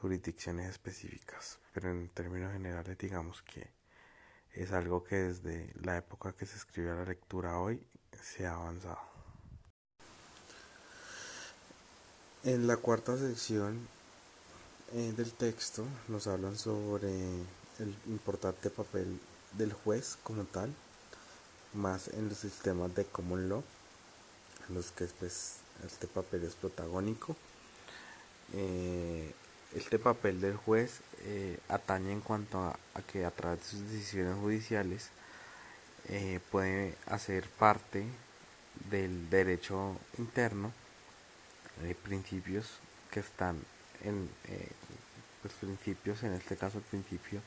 jurisdicciones 0.00 0.68
específicas. 0.68 1.58
Pero 1.74 1.90
en 1.90 2.08
términos 2.10 2.52
generales 2.52 2.96
digamos 2.96 3.42
que 3.42 3.72
es 4.52 4.70
algo 4.70 5.02
que 5.02 5.16
desde 5.16 5.72
la 5.82 5.96
época 5.96 6.32
que 6.36 6.46
se 6.46 6.56
escribió 6.56 6.94
la 6.94 7.04
lectura 7.04 7.58
hoy 7.58 7.84
se 8.22 8.46
ha 8.46 8.54
avanzado. 8.54 9.17
En 12.44 12.66
la 12.66 12.76
cuarta 12.76 13.16
sección 13.16 13.88
eh, 14.94 15.12
del 15.16 15.32
texto 15.32 15.84
nos 16.08 16.26
hablan 16.26 16.56
sobre 16.56 17.08
el 17.78 17.96
importante 18.06 18.70
papel 18.70 19.18
del 19.52 19.72
juez 19.72 20.16
como 20.22 20.44
tal, 20.44 20.72
más 21.74 22.08
en 22.08 22.28
los 22.28 22.38
sistemas 22.38 22.94
de 22.94 23.04
common 23.04 23.48
law 23.48 23.62
los 24.68 24.90
que 24.92 25.06
pues, 25.06 25.56
este 25.86 26.06
papel 26.06 26.44
es 26.44 26.54
protagónico. 26.54 27.36
Eh, 28.54 29.32
este 29.74 29.98
papel 29.98 30.40
del 30.40 30.56
juez 30.56 31.00
eh, 31.24 31.58
atañe 31.68 32.12
en 32.12 32.20
cuanto 32.20 32.58
a, 32.58 32.76
que 33.12 33.24
a 33.24 33.30
través 33.30 33.60
de 33.60 33.66
sus 33.66 33.90
decisiones 33.90 34.36
judiciales 34.36 35.08
eh, 36.08 36.40
puede 36.50 36.94
hacer 37.06 37.46
parte 37.58 38.06
del 38.90 39.28
derecho 39.28 39.96
interno 40.16 40.72
de 41.82 41.94
principios 41.94 42.78
que 43.10 43.20
están 43.20 43.56
en 44.04 44.28
los 45.42 45.52
pues, 45.52 45.54
principios 45.54 46.22
en 46.22 46.32
este 46.32 46.56
caso 46.56 46.78
el 46.78 46.84
principio 46.84 47.40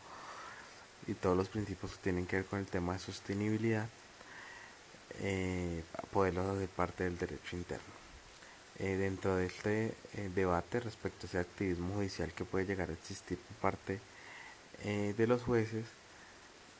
y 1.07 1.13
todos 1.13 1.35
los 1.35 1.49
principios 1.49 1.93
que 1.93 2.03
tienen 2.03 2.25
que 2.25 2.37
ver 2.37 2.45
con 2.45 2.59
el 2.59 2.65
tema 2.65 2.93
de 2.93 2.99
sostenibilidad 2.99 3.87
eh, 5.19 5.83
poderlos 6.11 6.55
hacer 6.55 6.69
parte 6.69 7.03
del 7.03 7.17
derecho 7.17 7.55
interno. 7.55 8.01
Eh, 8.79 8.95
dentro 8.97 9.35
de 9.35 9.45
este 9.45 9.93
eh, 10.15 10.31
debate 10.33 10.79
respecto 10.79 11.25
a 11.25 11.29
ese 11.29 11.37
activismo 11.37 11.93
judicial 11.95 12.33
que 12.33 12.45
puede 12.45 12.65
llegar 12.65 12.89
a 12.89 12.93
existir 12.93 13.37
por 13.37 13.57
parte 13.57 13.99
eh, 14.83 15.13
de 15.15 15.27
los 15.27 15.43
jueces, 15.43 15.85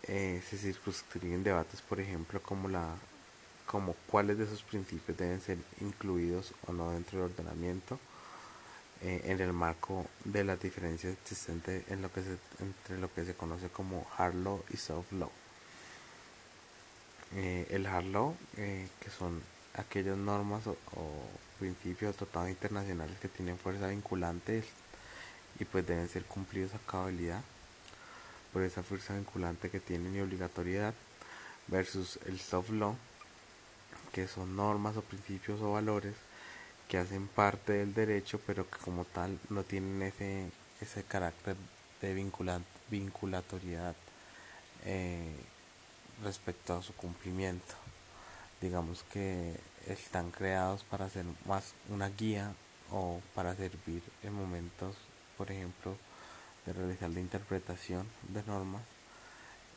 se 0.07 0.57
circunscriben 0.57 1.43
debates, 1.43 1.81
por 1.83 1.99
ejemplo, 1.99 2.41
como 2.41 2.67
la 2.67 2.95
como 3.71 3.95
cuáles 4.07 4.37
de 4.37 4.43
esos 4.43 4.63
principios 4.63 5.17
deben 5.17 5.39
ser 5.39 5.57
incluidos 5.79 6.53
o 6.67 6.73
no 6.73 6.91
dentro 6.91 7.19
del 7.19 7.31
ordenamiento 7.31 7.97
en 9.01 9.39
el 9.39 9.53
marco 9.53 10.05
de 10.25 10.43
las 10.43 10.61
diferencias 10.61 11.13
existentes 11.13 11.89
en 11.89 12.01
lo 12.01 12.11
que 12.11 12.21
se, 12.21 12.37
entre 12.59 12.99
lo 12.99 13.11
que 13.11 13.25
se 13.25 13.33
conoce 13.33 13.69
como 13.69 14.05
hard 14.17 14.35
law 14.35 14.61
y 14.69 14.77
soft 14.77 15.11
law. 15.13 15.31
Eh, 17.33 17.65
el 17.71 17.87
hard 17.87 18.05
law, 18.07 18.35
eh, 18.57 18.87
que 18.99 19.09
son 19.09 19.41
aquellas 19.73 20.17
normas 20.17 20.67
o, 20.67 20.75
principios 21.57 22.13
o 22.15 22.17
tratados 22.17 22.49
internacionales 22.49 23.17
que 23.19 23.27
tienen 23.27 23.57
fuerza 23.57 23.87
vinculante 23.87 24.63
y 25.59 25.65
pues 25.65 25.87
deben 25.87 26.09
ser 26.09 26.25
cumplidos 26.25 26.73
a 26.75 26.91
cabalidad. 26.91 27.41
por 28.51 28.63
esa 28.63 28.83
fuerza 28.83 29.15
vinculante 29.15 29.69
que 29.69 29.79
tienen 29.79 30.13
y 30.13 30.19
obligatoriedad, 30.19 30.93
versus 31.67 32.19
el 32.25 32.37
soft 32.37 32.69
law, 32.71 32.97
que 34.11 34.27
son 34.27 34.55
normas 34.55 34.97
o 34.97 35.01
principios 35.01 35.61
o 35.61 35.73
valores 35.73 36.15
que 36.87 36.97
hacen 36.97 37.27
parte 37.27 37.73
del 37.73 37.93
derecho, 37.93 38.39
pero 38.45 38.69
que 38.69 38.77
como 38.79 39.05
tal 39.05 39.39
no 39.49 39.63
tienen 39.63 40.01
ese, 40.01 40.51
ese 40.81 41.03
carácter 41.03 41.55
de 42.01 42.13
vinculatoriedad 42.89 43.95
eh, 44.85 45.35
respecto 46.23 46.73
a 46.75 46.83
su 46.83 46.93
cumplimiento. 46.93 47.75
Digamos 48.59 49.03
que 49.11 49.57
están 49.87 50.31
creados 50.31 50.83
para 50.83 51.09
ser 51.09 51.25
más 51.45 51.73
una 51.89 52.09
guía 52.09 52.53
o 52.91 53.21
para 53.33 53.55
servir 53.55 54.03
en 54.23 54.33
momentos, 54.33 54.95
por 55.37 55.51
ejemplo, 55.51 55.95
de 56.65 56.73
realizar 56.73 57.09
la 57.09 57.19
interpretación 57.19 58.07
de 58.29 58.43
normas. 58.43 58.81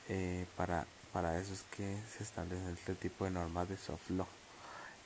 Eh, 0.08 0.46
para, 0.56 0.86
para 1.14 1.38
eso 1.38 1.54
es 1.54 1.62
que 1.76 1.96
se 2.18 2.24
establecen 2.24 2.76
este 2.76 2.96
tipo 2.96 3.24
de 3.24 3.30
normas 3.30 3.68
de 3.68 3.76
soft 3.76 4.10
law. 4.10 4.26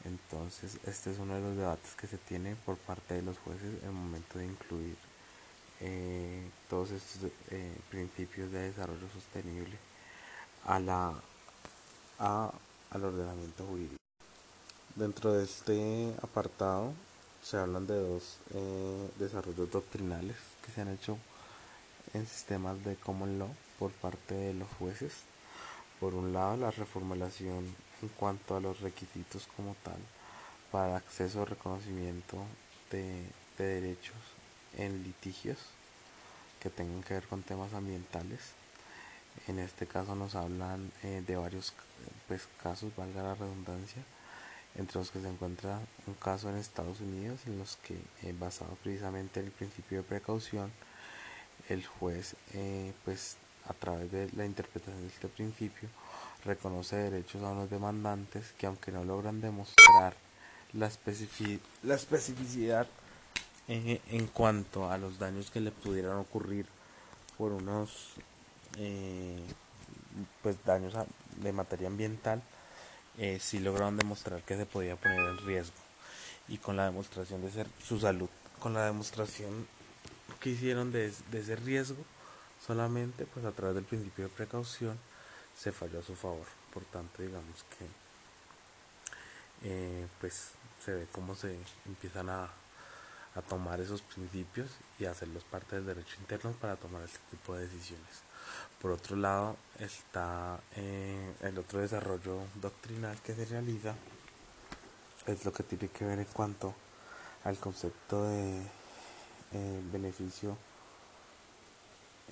Entonces, 0.07 0.79
este 0.87 1.13
es 1.13 1.19
uno 1.19 1.35
de 1.35 1.43
los 1.43 1.57
debates 1.57 1.95
que 1.97 2.07
se 2.07 2.17
tiene 2.17 2.57
por 2.57 2.79
parte 2.79 3.13
de 3.13 3.23
los 3.23 3.37
jueces 3.39 3.83
en 3.83 3.89
el 3.89 3.95
momento 3.95 4.39
de 4.39 4.47
incluir 4.47 4.97
eh, 5.81 6.49
todos 6.71 6.93
estos 6.93 7.31
eh, 7.51 7.77
principios 7.91 8.51
de 8.51 8.71
desarrollo 8.71 9.07
sostenible 9.13 9.77
a 10.65 10.81
la, 10.81 11.13
a, 12.19 12.53
al 12.91 13.05
ordenamiento 13.05 13.67
jurídico. 13.67 13.97
Dentro 14.95 15.35
de 15.35 15.45
este 15.45 16.15
apartado 16.23 16.95
se 17.45 17.59
hablan 17.59 17.87
de 17.87 18.01
dos 18.01 18.39
eh, 18.55 19.11
desarrollos 19.19 19.71
doctrinales 19.71 20.37
que 20.65 20.73
se 20.73 20.81
han 20.81 20.89
hecho 20.89 21.19
en 22.15 22.27
sistemas 22.27 22.83
de 22.83 22.97
common 22.97 23.39
law 23.39 23.55
por 23.79 23.93
parte 23.93 24.35
de 24.35 24.55
los 24.55 24.69
jueces. 24.79 25.13
Por 26.01 26.15
un 26.15 26.33
lado, 26.33 26.57
la 26.57 26.71
reformulación 26.71 27.75
en 28.03 28.09
cuanto 28.17 28.57
a 28.57 28.61
los 28.61 28.81
requisitos 28.81 29.49
como 29.57 29.75
tal 29.83 29.99
para 30.71 30.97
acceso 30.97 31.43
o 31.43 31.45
reconocimiento 31.45 32.37
de, 32.91 33.25
derechos 33.57 34.17
en 34.77 35.03
litigios 35.03 35.59
que 36.61 36.71
tengan 36.71 37.03
que 37.03 37.15
ver 37.15 37.27
con 37.27 37.43
temas 37.43 37.73
ambientales. 37.75 38.39
En 39.49 39.59
este 39.59 39.87
caso 39.87 40.15
nos 40.15 40.35
hablan 40.35 40.93
eh, 41.03 41.23
de 41.27 41.37
varios 41.37 41.73
pues, 42.29 42.47
casos, 42.63 42.95
valga 42.97 43.23
la 43.23 43.35
redundancia, 43.35 44.03
entre 44.77 44.99
los 44.99 45.11
que 45.11 45.21
se 45.21 45.29
encuentra 45.29 45.81
un 46.07 46.15
caso 46.15 46.51
en 46.51 46.57
Estados 46.57 47.01
Unidos 47.01 47.41
en 47.47 47.59
los 47.59 47.77
que, 47.77 47.95
eh, 48.23 48.35
basado 48.39 48.77
precisamente 48.83 49.41
en 49.41 49.47
el 49.47 49.53
principio 49.53 49.99
de 49.99 50.05
precaución, 50.05 50.71
el 51.69 51.85
juez, 51.85 52.37
eh, 52.55 52.93
pues 53.05 53.37
a 53.69 53.73
través 53.75 54.11
de 54.11 54.29
la 54.37 54.45
interpretación 54.45 55.01
de 55.03 55.09
este 55.09 55.29
principio, 55.29 55.89
reconoce 56.45 56.97
derechos 56.97 57.43
a 57.43 57.51
unos 57.51 57.71
demandantes 57.71 58.53
que 58.59 58.67
aunque 58.67 58.93
no 58.93 59.05
logran 59.05 59.41
demostrar 59.41 60.15
la, 60.73 60.91
la 61.83 61.95
especificidad 61.95 62.87
en 63.69 64.27
cuanto 64.29 64.91
a 64.91 64.97
los 64.97 65.19
daños 65.19 65.51
que 65.51 65.61
le 65.61 65.71
pudieran 65.71 66.17
ocurrir 66.17 66.65
por 67.37 67.53
unos 67.53 68.15
eh, 68.77 69.39
pues 70.43 70.57
daños 70.65 70.95
de 71.37 71.53
materia 71.53 71.87
ambiental, 71.87 72.43
eh, 73.19 73.39
sí 73.41 73.61
lograron 73.61 73.97
demostrar 73.97 74.43
que 74.43 74.57
se 74.57 74.67
podía 74.67 74.97
poner 74.97 75.21
en 75.21 75.39
riesgo. 75.39 75.77
Y 76.49 76.59
con 76.59 76.77
la 76.77 76.87
demostración 76.87 77.43
de 77.43 77.51
ser 77.51 77.67
su 77.83 78.01
salud, 78.01 78.29
con 78.59 78.75
la 78.75 78.87
demostración 78.87 79.67
que 80.41 80.51
hicieron 80.51 80.93
de, 80.93 81.13
de 81.31 81.41
ese 81.41 81.57
riesgo, 81.57 82.03
solamente 82.69 83.25
pues 83.25 83.47
a 83.47 83.53
través 83.53 83.77
del 83.77 83.85
principio 83.85 84.25
de 84.25 84.31
precaución 84.31 84.99
se 85.59 85.73
falló 85.73 86.01
a 86.01 86.03
su 86.03 86.15
favor. 86.15 86.47
Por 86.73 86.85
tanto, 86.85 87.23
digamos 87.23 87.65
que 87.79 87.87
eh, 89.63 90.07
pues 90.21 90.51
se 90.85 90.93
ve 90.93 91.09
cómo 91.11 91.35
se 91.35 91.59
empiezan 91.87 92.29
a, 92.29 92.45
a 93.35 93.43
tomar 93.49 93.81
esos 93.81 94.03
principios 94.03 94.71
y 94.99 95.07
hacerlos 95.07 95.45
parte 95.45 95.77
del 95.77 95.87
derecho 95.87 96.17
interno 96.21 96.53
para 96.61 96.77
tomar 96.77 97.03
este 97.03 97.19
tipo 97.31 97.55
de 97.55 97.67
decisiones. 97.67 98.29
Por 98.83 98.91
otro 98.91 99.17
lado 99.17 99.57
está 99.79 100.61
eh, 100.77 101.35
el 101.43 101.59
otro 101.59 101.81
desarrollo 101.81 102.43
doctrinal 102.57 103.19
que 103.23 103.35
se 103.35 103.47
realiza, 103.47 103.95
es 105.27 105.45
lo 105.45 105.53
que 105.53 105.63
tiene 105.63 105.89
que 105.89 106.05
ver 106.05 106.19
en 106.19 106.27
cuanto 106.27 106.75
al 107.45 107.57
concepto 107.59 108.25
de 108.25 108.61
eh, 109.53 109.81
beneficio, 109.91 110.57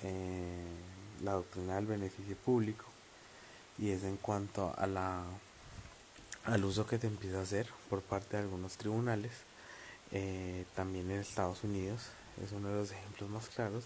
la 0.03 1.31
doctrina 1.33 1.75
del 1.75 1.87
beneficio 1.87 2.35
público 2.37 2.85
y 3.79 3.91
es 3.91 4.03
en 4.03 4.17
cuanto 4.17 4.73
a 4.77 4.87
la 4.87 5.23
al 6.45 6.63
uso 6.63 6.87
que 6.87 6.97
se 6.97 7.07
empieza 7.07 7.39
a 7.39 7.43
hacer 7.43 7.67
por 7.89 8.01
parte 8.01 8.37
de 8.37 8.43
algunos 8.43 8.77
tribunales 8.77 9.31
eh, 10.11 10.65
también 10.75 11.11
en 11.11 11.19
Estados 11.19 11.63
Unidos 11.63 12.03
es 12.43 12.51
uno 12.51 12.69
de 12.69 12.75
los 12.75 12.91
ejemplos 12.91 13.29
más 13.29 13.49
claros 13.49 13.83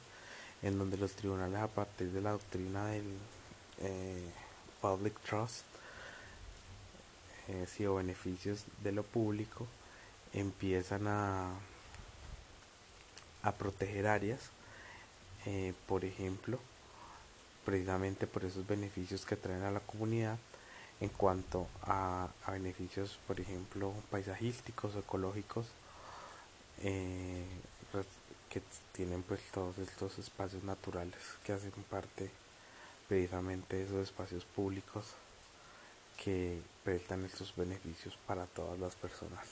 en 0.62 0.78
donde 0.78 0.98
los 0.98 1.14
tribunales 1.14 1.60
a 1.60 1.68
partir 1.68 2.12
de 2.12 2.22
la 2.22 2.32
doctrina 2.32 2.88
del 2.88 3.18
eh, 3.80 4.30
public 4.82 5.20
trust 5.22 5.66
eh, 7.48 7.88
o 7.88 7.96
beneficios 7.96 8.66
de 8.84 8.92
lo 8.92 9.04
público 9.04 9.68
empiezan 10.34 11.08
a 11.08 11.52
a 13.44 13.52
proteger 13.54 14.06
áreas 14.08 14.40
eh, 15.46 15.74
por 15.88 16.06
ejemplo 16.06 16.60
precisamente 17.66 18.28
por 18.28 18.44
esos 18.44 18.66
beneficios 18.66 19.26
que 19.26 19.36
traen 19.36 19.64
a 19.64 19.72
la 19.72 19.80
comunidad 19.80 20.38
en 21.00 21.10
cuanto 21.10 21.68
a, 21.84 22.30
beneficios, 22.48 23.18
por 23.28 23.40
ejemplo, 23.40 23.94
paisajísticos, 24.12 24.96
ecológicos, 24.96 25.66
eh, 26.84 27.46
que 28.50 28.62
tienen 28.92 29.24
pues 29.24 29.42
todos 29.54 29.78
estos 29.78 30.20
espacios 30.20 30.64
naturales 30.64 31.20
que 31.46 31.54
hacen 31.54 31.72
parte 31.90 32.30
precisamente 33.08 33.78
de 33.78 33.84
esos 33.86 34.04
espacios 34.04 34.44
públicos 34.46 35.06
que 36.24 36.62
prestan 36.84 37.26
estos 37.26 37.56
beneficios 37.56 38.18
para 38.28 38.46
todas 38.46 38.80
las 38.80 38.94
personas. 38.96 39.48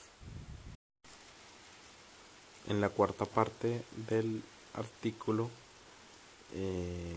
En 2.68 2.82
la 2.82 2.90
cuarta 2.90 3.26
parte 3.26 3.82
del 4.08 4.44
artículo 4.76 5.50
eh, 6.54 7.16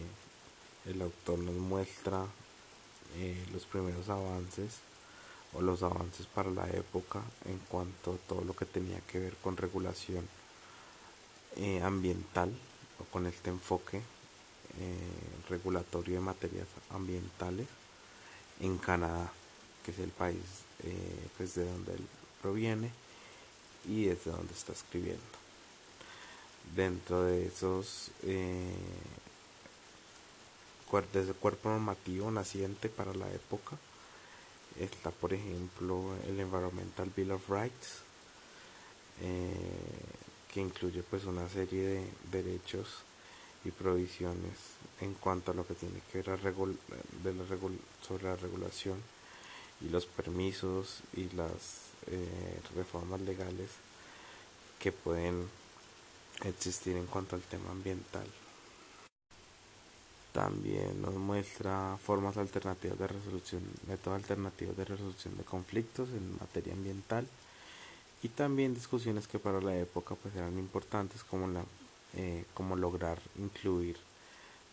el 0.87 1.03
autor 1.03 1.38
nos 1.38 1.55
muestra 1.55 2.27
eh, 3.16 3.47
los 3.53 3.64
primeros 3.64 4.09
avances 4.09 4.79
o 5.55 5.62
los 5.62 5.83
avances 5.83 6.27
para 6.27 6.51
la 6.51 6.68
época 6.71 7.23
en 7.45 7.59
cuanto 7.68 8.14
a 8.14 8.29
todo 8.29 8.42
lo 8.42 8.55
que 8.55 8.64
tenía 8.64 9.01
que 9.01 9.18
ver 9.18 9.35
con 9.37 9.57
regulación 9.57 10.27
eh, 11.57 11.83
ambiental 11.83 12.53
o 12.99 13.05
con 13.05 13.27
este 13.27 13.51
enfoque 13.51 14.03
regulatorio 15.51 16.14
de 16.14 16.21
materias 16.21 16.66
ambientales 16.88 17.66
en 18.61 18.79
Canadá, 18.79 19.31
que 19.85 19.90
es 19.90 19.99
el 19.99 20.09
país 20.09 20.40
pues 21.37 21.55
de 21.57 21.66
donde 21.66 21.92
él 21.92 22.07
proviene 22.40 22.90
y 23.87 24.05
desde 24.05 24.31
donde 24.31 24.55
está 24.55 24.73
escribiendo. 24.73 25.41
Dentro 26.75 27.25
de 27.25 27.46
esos 27.46 28.11
desde 31.12 31.33
cuerpo 31.33 31.70
normativo 31.70 32.31
naciente 32.31 32.90
para 32.90 33.14
la 33.14 33.31
época 33.33 33.79
está 34.79 35.11
por 35.11 35.33
ejemplo 35.33 36.14
el 36.29 36.38
Environmental 36.38 37.11
Bill 37.16 37.33
of 37.33 37.48
Rights 37.48 38.01
eh, 39.22 39.55
que 40.53 40.61
incluye 40.61 41.03
pues 41.03 41.25
una 41.25 41.48
serie 41.48 41.83
de 41.83 42.09
derechos 42.31 42.88
y 43.64 43.70
provisiones 43.70 44.53
en 45.01 45.14
cuanto 45.14 45.53
a 45.53 45.55
lo 45.55 45.66
que 45.66 45.75
tiene 45.75 46.03
que 46.12 46.22
ver 46.22 46.40
de 46.40 47.35
la 47.35 47.44
sobre 48.07 48.25
la 48.25 48.37
regulación 48.37 49.01
y 49.81 49.88
los 49.88 50.05
permisos 50.07 51.01
y 51.14 51.31
las 51.31 51.92
eh, 52.09 52.61
reformas 52.77 53.20
legales 53.22 53.70
que 54.79 54.92
pueden 54.92 55.48
existir 56.48 56.96
en 56.96 57.07
cuanto 57.07 57.37
al 57.37 57.42
tema 57.42 57.70
ambiental. 57.70 58.26
También 60.33 61.02
nos 61.02 61.14
muestra 61.14 61.98
formas 62.02 62.37
alternativas 62.38 62.98
de 62.98 63.07
resolución, 63.07 63.62
métodos 63.87 64.16
alternativos 64.16 64.76
de 64.76 64.85
resolución 64.87 65.37
de 65.37 65.44
conflictos 65.44 66.09
en 66.11 66.38
materia 66.40 66.72
ambiental 66.72 67.26
y 68.22 68.28
también 68.28 68.74
discusiones 68.74 69.28
que 69.28 69.38
para 69.38 69.61
la 69.61 69.76
época 69.76 70.14
pues 70.14 70.35
eran 70.35 70.59
importantes 70.59 71.22
como 71.24 71.48
la 71.48 71.64
eh, 72.14 72.44
como 72.55 72.76
lograr 72.76 73.18
incluir 73.38 73.96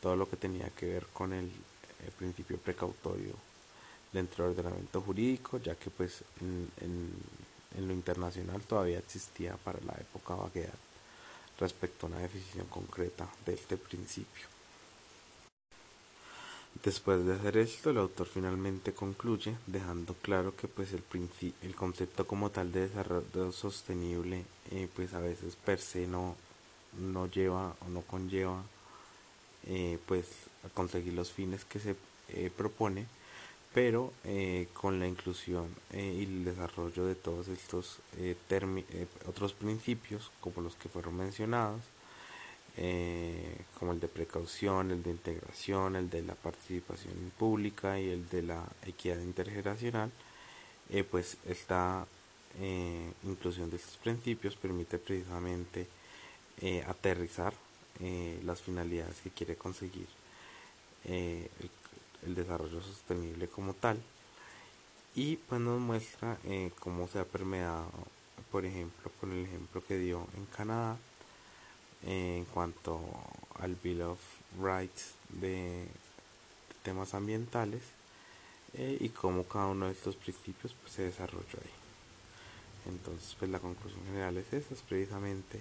todo 0.01 0.15
lo 0.15 0.29
que 0.29 0.37
tenía 0.37 0.69
que 0.71 0.87
ver 0.87 1.05
con 1.13 1.33
el, 1.33 1.51
principio 2.17 2.57
precautorio 2.57 3.33
dentro 4.13 4.45
del 4.45 4.57
ordenamiento 4.57 5.01
jurídico 5.01 5.57
ya 5.57 5.75
que 5.75 5.89
pues 5.89 6.23
en, 6.39 6.69
en 7.77 7.87
lo 7.87 7.93
internacional 7.93 8.61
todavía 8.61 8.99
existía 8.99 9.57
para 9.57 9.79
la 9.81 9.93
época 9.93 10.35
vaguedad 10.35 10.88
respecto 11.59 12.05
a 12.05 12.09
una 12.09 12.19
definición 12.19 12.67
concreta 12.67 13.27
de 13.45 13.53
este 13.53 13.77
principio. 13.77 14.47
Después 16.83 17.25
de 17.25 17.33
hacer 17.33 17.57
esto, 17.57 17.89
el 17.89 17.97
autor 17.97 18.27
finalmente 18.27 18.93
concluye 18.93 19.57
dejando 19.67 20.13
claro 20.13 20.55
que 20.55 20.69
pues 20.69 20.93
el, 20.93 21.03
el 21.61 21.75
concepto 21.75 22.25
como 22.25 22.51
tal 22.51 22.71
de 22.71 22.87
desarrollo 22.87 23.51
sostenible 23.51 24.45
eh, 24.71 24.87
pues 24.95 25.13
a 25.13 25.19
veces 25.19 25.57
per 25.57 25.81
se 25.81 26.07
no, 26.07 26.37
lleva 27.33 27.75
o 27.85 27.89
no 27.89 28.01
conlleva 28.01 28.63
eh, 29.67 29.99
pues 30.07 30.25
a 30.63 30.69
conseguir 30.69 31.13
los 31.13 31.31
fines 31.31 31.65
que 31.65 31.79
se 31.79 31.95
eh, 32.29 32.49
propone 32.55 33.07
pero 33.73 34.11
con 34.73 34.99
la 34.99 35.07
inclusión 35.07 35.67
y 35.93 36.23
el 36.23 36.45
desarrollo 36.45 37.05
de 37.05 37.15
todos 37.15 37.47
estos 37.47 37.99
otros 39.27 39.53
principios 39.53 40.31
como 40.41 40.61
los 40.61 40.75
que 40.75 40.89
fueron 40.89 41.17
mencionados 41.17 41.81
eh, 42.81 43.57
como 43.77 43.91
el 43.91 43.99
de 43.99 44.07
precaución, 44.07 44.91
el 44.91 45.03
de 45.03 45.11
integración, 45.11 45.97
el 45.97 46.09
de 46.09 46.21
la 46.21 46.35
participación 46.35 47.33
pública 47.37 47.99
y 47.99 48.09
el 48.09 48.29
de 48.29 48.41
la 48.41 48.63
equidad 48.85 49.19
intergeneracional, 49.19 50.09
eh, 50.89 51.03
pues 51.03 51.35
esta 51.45 52.07
eh, 52.61 53.11
inclusión 53.25 53.69
de 53.69 53.75
estos 53.75 53.97
principios 53.97 54.55
permite 54.55 54.97
precisamente 54.97 55.87
aterrizar 56.87 57.53
las 58.43 58.61
finalidades 58.61 59.21
que 59.21 59.29
quiere 59.29 59.55
conseguir 59.55 60.07
el, 61.05 61.49
el, 62.25 62.35
desarrollo 62.35 62.81
sostenible 62.81 63.47
como 63.47 63.73
tal 63.73 64.01
y 65.15 65.37
pues 65.37 65.59
nos 65.59 65.79
muestra 65.79 66.37
cómo 66.79 67.07
se 67.07 67.19
ha 67.19 67.25
permeado 67.25 67.89
por 68.51 68.65
ejemplo 68.65 69.11
con 69.19 69.31
el 69.31 69.45
ejemplo 69.45 69.83
que 69.85 69.97
dio 69.97 70.27
en 70.37 70.45
Canadá 70.45 70.97
en 72.03 72.45
cuanto 72.45 72.99
al 73.59 73.75
Bill 73.75 74.03
of 74.03 74.19
Rights 74.61 75.13
de, 75.29 75.87
temas 76.83 77.13
ambientales 77.13 77.81
eh, 78.73 78.97
y 78.99 79.09
cómo 79.09 79.43
cada 79.43 79.67
uno 79.67 79.87
de 79.87 79.91
estos 79.91 80.15
principios 80.15 80.73
pues, 80.81 80.93
se 80.93 81.03
desarrolla 81.03 81.59
ahí. 81.61 82.91
Entonces, 82.91 83.35
pues 83.37 83.51
la 83.51 83.59
conclusión 83.59 84.03
general 84.05 84.37
es 84.37 84.51
esa, 84.53 84.73
es 84.73 84.81
precisamente 84.81 85.59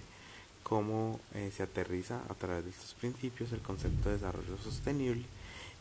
cómo 0.63 1.19
eh, 1.33 1.51
se 1.55 1.63
aterriza 1.63 2.21
a 2.29 2.33
través 2.33 2.65
de 2.65 2.71
estos 2.71 2.93
principios 2.93 3.51
el 3.51 3.61
concepto 3.61 4.09
de 4.09 4.15
desarrollo 4.15 4.57
sostenible 4.57 5.25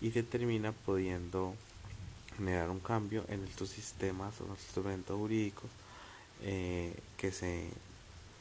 y 0.01 0.11
se 0.13 0.23
termina 0.23 0.73
pudiendo 0.73 1.55
generar 2.37 2.71
un 2.71 2.81
cambio 2.81 3.25
en 3.29 3.45
estos 3.45 3.71
sistemas 3.71 4.41
o 4.41 4.47
instrumentos 4.47 5.17
jurídicos 5.17 5.71
eh, 6.43 6.97
que 7.17 7.33
se 7.33 7.69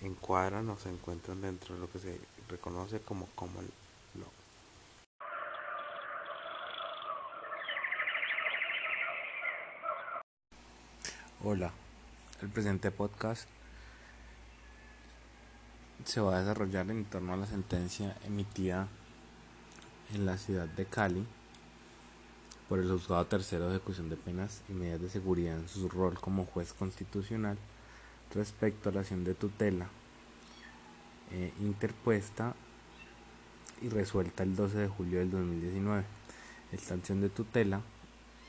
encuadran 0.02 0.70
o 0.70 0.78
se 0.78 0.90
encuentran 0.90 1.42
dentro 1.42 1.74
de 1.74 1.82
lo 1.82 1.92
que 1.92 2.00
se 2.00 2.20
reconoce 2.48 3.00
como 3.02 3.26
common 3.34 3.68
law. 4.16 4.30
Hola, 11.44 11.72
el 12.42 12.50
presente 12.50 12.92
podcast 12.92 13.48
se 16.06 16.22
va 16.22 16.38
a 16.38 16.40
desarrollar 16.40 16.90
en 16.92 17.06
torno 17.06 17.34
a 17.34 17.38
la 17.38 17.48
sentencia 17.48 18.16
emitida 18.26 18.88
en 20.14 20.26
la 20.28 20.38
ciudad 20.38 20.68
de 20.68 20.86
Cali 20.86 21.28
por 22.68 22.80
el 22.80 22.90
juzgado 22.90 23.26
tercero 23.26 23.70
de 23.70 23.78
ejecución 23.78 24.10
de 24.10 24.18
penas 24.18 24.62
y 24.70 24.74
medidas 24.74 25.02
de 25.02 25.10
seguridad 25.10 25.58
en 25.58 25.70
su 25.70 25.88
rol 25.88 26.20
como 26.20 26.46
juez 26.46 26.74
constitucional 26.74 27.58
respecto 28.34 28.90
a 28.90 28.92
la 28.92 29.02
acción 29.02 29.24
de 29.24 29.36
tutela 29.36 29.88
eh, 31.32 31.54
interpuesta 31.60 32.56
y 33.82 33.90
resuelta 33.90 34.44
el 34.44 34.56
12 34.56 34.78
de 34.78 34.88
julio 34.88 35.20
del 35.20 35.32
2019. 35.32 36.04
Esta 36.72 36.96
acción 36.96 37.22
de 37.22 37.30
tutela, 37.30 37.82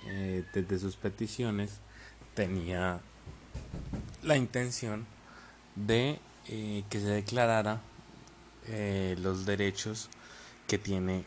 eh, 0.06 0.44
desde 0.52 0.78
sus 0.78 0.96
peticiones, 0.96 1.78
tenía 2.34 3.00
la 4.22 4.36
intención 4.36 5.06
de 5.76 6.18
eh, 6.46 6.84
que 6.88 7.00
se 7.00 7.08
declarara 7.08 7.80
los 9.22 9.46
derechos 9.46 10.10
que 10.66 10.76
tiene 10.76 11.24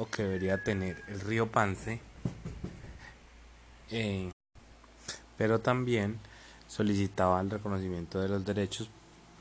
o 0.00 0.06
que 0.08 0.22
debería 0.22 0.64
tener 0.64 1.02
el 1.08 1.20
río 1.20 1.52
Pance, 1.52 2.00
pero 5.36 5.60
también 5.60 6.18
solicitaba 6.68 7.40
el 7.40 7.50
reconocimiento 7.50 8.18
de 8.20 8.28
los 8.28 8.44
derechos 8.44 8.88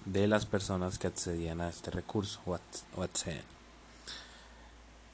de 0.05 0.27
las 0.27 0.45
personas 0.45 0.99
que 0.99 1.07
accedían 1.07 1.61
a 1.61 1.69
este 1.69 1.91
recurso 1.91 2.41
o, 2.45 3.03
acceden. 3.03 3.43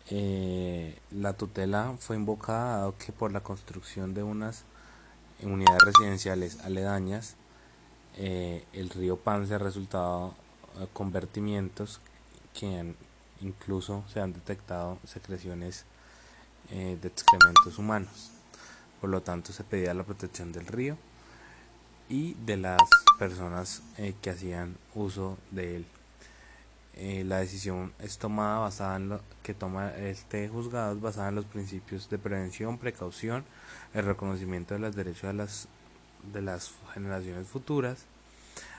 Eh, 0.09 0.97
la 1.11 1.33
tutela 1.33 1.95
fue 1.99 2.15
invocada 2.15 2.77
dado 2.77 2.97
que 2.97 3.11
por 3.11 3.31
la 3.31 3.41
construcción 3.41 4.13
de 4.13 4.23
unas 4.23 4.63
unidades 5.41 5.81
residenciales 5.83 6.59
aledañas 6.61 7.35
eh, 8.17 8.63
el 8.73 8.89
río 8.91 9.17
Pance 9.17 9.55
ha 9.55 9.57
resultado 9.57 10.33
eh, 10.79 10.87
con 10.93 11.11
vertimientos 11.11 11.99
que 12.53 12.93
incluso 13.41 14.03
se 14.11 14.19
han 14.19 14.33
detectado 14.33 14.97
secreciones 15.05 15.85
de 16.69 17.07
excrementos 17.07 17.77
humanos. 17.77 18.31
Por 18.99 19.09
lo 19.09 19.21
tanto 19.21 19.53
se 19.53 19.63
pedía 19.63 19.93
la 19.93 20.03
protección 20.03 20.51
del 20.51 20.65
río 20.65 20.97
y 22.09 22.33
de 22.45 22.57
las 22.57 22.81
personas 23.17 23.81
eh, 23.97 24.13
que 24.21 24.29
hacían 24.29 24.77
uso 24.93 25.37
de 25.51 25.77
él. 25.77 25.85
Eh, 26.95 27.23
la 27.25 27.39
decisión 27.39 27.93
es 27.99 28.17
tomada 28.17 28.59
basada 28.59 28.95
en 28.95 29.09
lo 29.09 29.21
que 29.43 29.53
toma 29.53 29.93
este 29.97 30.47
juzgado 30.47 30.95
es 30.95 31.01
basada 31.01 31.29
en 31.29 31.35
los 31.35 31.45
principios 31.45 32.09
de 32.09 32.17
prevención, 32.17 32.77
precaución, 32.77 33.43
el 33.93 34.05
reconocimiento 34.05 34.75
de 34.75 34.79
los 34.79 34.95
derechos 34.95 35.23
de 35.23 35.33
las 35.33 35.67
de 36.33 36.41
las 36.41 36.71
generaciones 36.93 37.47
futuras, 37.47 38.05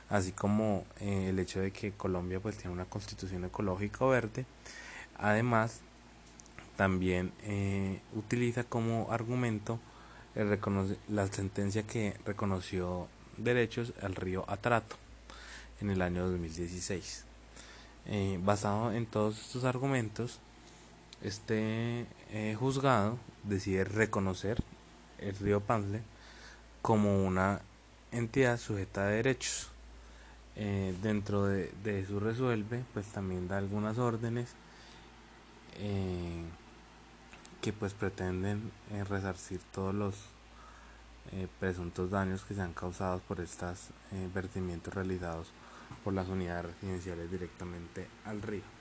así 0.08 0.32
como 0.32 0.84
eh, 1.00 1.28
el 1.30 1.38
hecho 1.38 1.60
de 1.60 1.72
que 1.72 1.92
Colombia 1.92 2.40
pues 2.40 2.56
tiene 2.56 2.72
una 2.72 2.84
constitución 2.84 3.44
ecológica 3.44 4.04
verde. 4.06 4.46
Además, 5.18 5.80
también 6.76 7.32
utiliza 8.14 8.64
como 8.64 9.10
argumento 9.10 9.80
la 11.08 11.26
sentencia 11.28 11.84
que 11.84 12.14
reconoció 12.26 13.08
derechos 13.38 13.94
al 14.02 14.14
río 14.14 14.44
Atrato 14.48 14.96
en 15.80 15.90
el 15.90 16.02
año 16.02 16.28
2016. 16.28 17.24
Eh, 18.06 18.38
basado 18.42 18.92
en 18.92 19.06
todos 19.06 19.38
estos 19.40 19.64
argumentos, 19.64 20.38
este 21.22 22.06
eh, 22.30 22.56
juzgado 22.58 23.18
decide 23.42 23.84
reconocer 23.84 24.62
el 25.18 25.36
río 25.36 25.60
Panle 25.60 26.02
como 26.82 27.24
una 27.24 27.60
entidad 28.12 28.58
sujeta 28.58 29.06
de 29.06 29.16
derechos. 29.16 29.70
Eh, 30.56 30.94
dentro 31.02 31.44
de, 31.44 31.70
de, 31.84 32.06
su 32.06 32.18
resuelve, 32.18 32.82
pues 32.94 33.06
también 33.08 33.46
da 33.46 33.58
algunas 33.58 33.98
órdenes 33.98 34.54
que 37.60 37.72
pues 37.74 37.92
pretenden 37.92 38.72
resarcir 39.08 39.60
todos 39.74 39.94
los 39.94 40.14
eh, 41.32 41.48
presuntos 41.58 42.10
daños 42.10 42.44
que 42.44 42.54
se 42.54 42.62
han 42.62 42.72
causado 42.72 43.18
por 43.18 43.40
estos 43.40 43.88
eh, 44.12 44.28
vertimientos 44.32 44.94
realizados 44.94 45.48
por 46.04 46.14
las 46.14 46.28
unidades 46.28 46.66
residenciales 46.66 47.30
directamente 47.30 48.06
al 48.24 48.42
río. 48.42 48.75